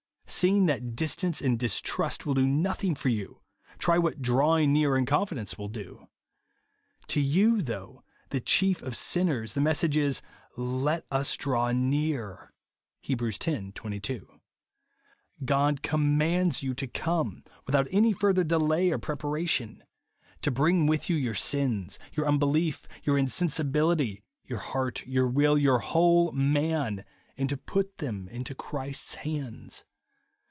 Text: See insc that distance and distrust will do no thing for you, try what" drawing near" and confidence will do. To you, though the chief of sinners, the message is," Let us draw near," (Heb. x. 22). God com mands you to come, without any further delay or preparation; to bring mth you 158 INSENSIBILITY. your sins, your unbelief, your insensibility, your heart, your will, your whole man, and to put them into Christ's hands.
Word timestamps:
See 0.33 0.51
insc 0.51 0.67
that 0.67 0.95
distance 0.95 1.41
and 1.41 1.59
distrust 1.59 2.25
will 2.25 2.33
do 2.33 2.47
no 2.47 2.71
thing 2.71 2.95
for 2.95 3.09
you, 3.09 3.41
try 3.77 3.97
what" 3.97 4.21
drawing 4.21 4.71
near" 4.71 4.95
and 4.95 5.05
confidence 5.05 5.57
will 5.57 5.67
do. 5.67 6.07
To 7.07 7.19
you, 7.19 7.61
though 7.61 8.01
the 8.29 8.39
chief 8.39 8.81
of 8.81 8.95
sinners, 8.95 9.53
the 9.53 9.61
message 9.61 9.97
is," 9.97 10.21
Let 10.57 11.05
us 11.11 11.35
draw 11.35 11.73
near," 11.73 12.53
(Heb. 13.03 13.21
x. 13.21 13.37
22). 13.39 14.39
God 15.43 15.83
com 15.83 16.17
mands 16.17 16.63
you 16.63 16.73
to 16.75 16.87
come, 16.87 17.43
without 17.65 17.89
any 17.91 18.13
further 18.13 18.45
delay 18.45 18.89
or 18.89 18.97
preparation; 18.97 19.83
to 20.43 20.49
bring 20.49 20.87
mth 20.87 21.09
you 21.09 21.17
158 21.17 21.19
INSENSIBILITY. 21.19 21.23
your 21.25 21.35
sins, 21.35 21.99
your 22.13 22.25
unbelief, 22.25 22.87
your 23.03 23.17
insensibility, 23.17 24.23
your 24.45 24.59
heart, 24.59 25.05
your 25.05 25.27
will, 25.27 25.57
your 25.57 25.79
whole 25.79 26.31
man, 26.31 27.03
and 27.35 27.49
to 27.49 27.57
put 27.57 27.97
them 27.97 28.29
into 28.29 28.55
Christ's 28.55 29.15
hands. 29.15 29.83